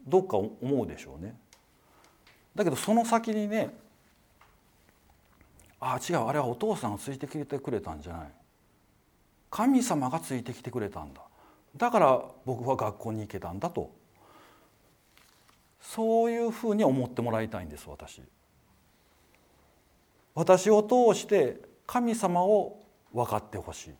[0.07, 1.35] どっか思うでしょうね。
[2.55, 3.71] だけどその先にね
[5.79, 8.27] ああ違うあれはお父さんがついてきてくれたんじゃない。
[9.49, 11.21] 神様がついてきてくれたんだ。
[11.75, 13.91] だから僕は学校に行けたんだと。
[15.81, 18.21] そういうふうに思ってもらいたいんです私。
[20.35, 22.79] 私を通して神様を
[23.13, 23.93] 分かってほしい。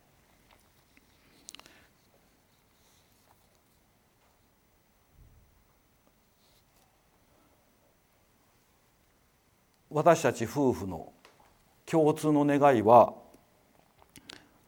[9.89, 11.11] 私たち夫婦の
[11.85, 13.13] 共通の願いは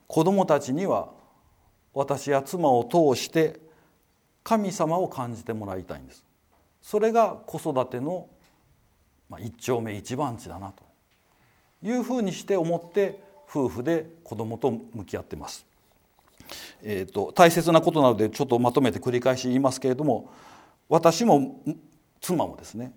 [0.07, 1.09] 子供たちには
[1.93, 3.59] 私や妻を通して
[4.43, 6.23] 神様を感じてもらいたいんです。
[6.81, 8.27] それが子育ての
[9.39, 10.83] 一丁目一番地だなと
[11.83, 15.65] いうふうにして思って夫婦で子供と向き合ってます。
[16.81, 20.31] えーと、大切なことなのでちょっとまとめて繰り返し言いますけれども
[20.87, 21.61] 私も
[22.21, 22.93] 妻もですね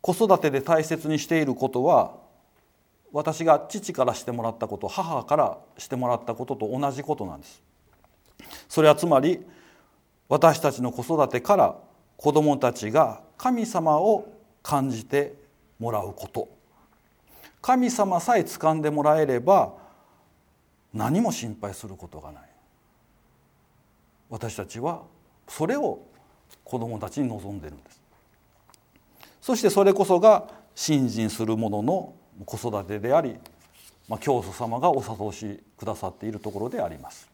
[0.00, 2.14] 子育てで大切にしていることは
[3.12, 7.62] 私が父からしてもらったこと母からしてもらったことと同じことなんです。
[8.68, 9.44] それはつまり
[10.28, 11.76] 私たちの子育てから
[12.16, 14.32] 子どもたちが神様を
[14.62, 15.34] 感じて
[15.78, 16.48] もらうこと
[17.60, 19.74] 神様さえ掴んでもらえれば
[20.94, 22.42] 何も心配することがない。
[24.28, 25.02] 私たちは
[25.48, 26.00] それを
[26.64, 28.00] 子どもたちに望んでるんです。
[29.40, 32.14] そしてそれこそが信心する者の
[32.44, 33.36] 子育てであり、
[34.08, 37.28] まあ、教祖様がお諭しくださっているところであります。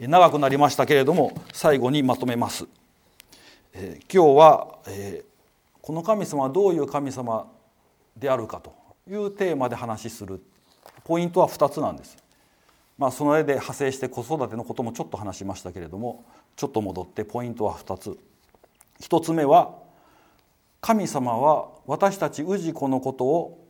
[0.00, 2.66] 長くなりましたけれども最後にまとめます。
[3.72, 7.46] えー、今日は、えー、この神様はどういう神様
[8.16, 8.74] であるかと
[9.08, 10.42] いうテーマで話しする
[11.06, 12.16] ポイントは2つなんです。
[12.98, 16.24] まあ、その絵で派生して子育てのこともちょっと話しましたけれども
[16.56, 18.18] ちょっと戻ってポイントは2つ。
[19.00, 19.78] 1つ目は
[20.80, 23.64] 神様は私たち氏子のことを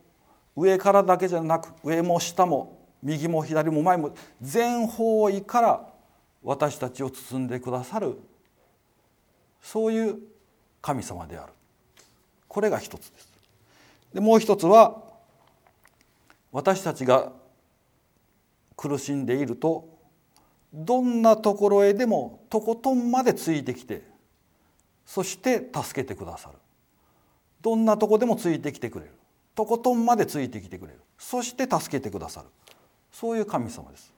[0.55, 5.87] 上からだけじゃなく上も下も右も左も前も全方位から
[6.43, 8.17] 私たちを包んでくださる
[9.61, 10.17] そういう
[10.81, 11.53] 神様である
[12.47, 13.31] これが一つです
[14.13, 15.03] でもう一つは
[16.57, 17.33] 私たちが
[18.75, 19.95] 苦しんでいると
[20.73, 24.01] どんなところへでもとことんまでついてきて
[25.05, 26.55] そして助けてくださる。
[27.61, 29.11] どんなとこでもついてきてくれる。
[29.53, 30.99] とことんまでついてきてくれる。
[31.19, 32.47] そして助けてくださる。
[33.11, 34.11] そういう神様です。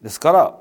[0.00, 0.58] ですから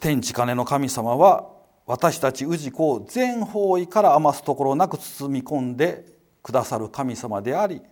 [0.00, 1.50] 天地金の神様は
[1.84, 6.06] 私たち氏子を全方位から余すところなく包み込んで
[6.42, 7.82] くださる神様であり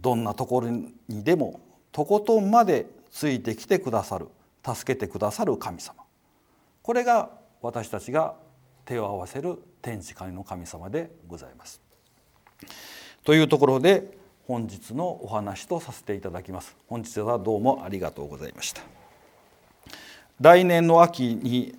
[0.00, 1.60] どんなところにでも
[1.92, 4.28] とことんまでついてきてくださる
[4.64, 6.02] 助けてくださる神様
[6.82, 7.30] これが
[7.60, 8.34] 私たちが
[8.84, 11.82] 手を合わせる天地金の神様でございます。
[13.24, 16.74] というところで本日のお話とさせていただきます。
[16.86, 18.80] 本日はどうもありがとうございました。
[20.40, 21.74] 来年の秋に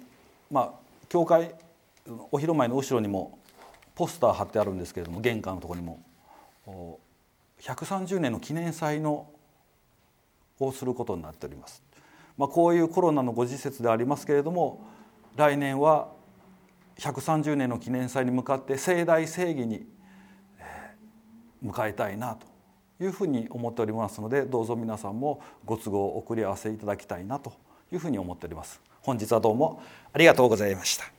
[0.52, 0.72] まあ
[1.08, 1.56] 教会
[2.32, 3.40] お広前の後ろにも
[3.96, 7.00] ポスター貼ってあるんですけれども玄関のところにも
[7.62, 9.28] 130年の記念祭の
[10.60, 11.84] をすることになっております。
[12.38, 14.88] まあ、こういうコロナのご時節でありますけれども
[15.36, 16.10] 来年は
[16.98, 19.86] 130年の記念祭に向かって盛大正義に
[21.64, 22.48] 迎えたいなと
[23.04, 27.54] いうふうに思っておりますのでどうぞ皆さんもご都合を送り合わせいただきたいなと
[27.92, 28.82] いうふうに思っております。
[29.02, 29.82] 本日はどうも
[30.14, 31.19] ありがとうございました。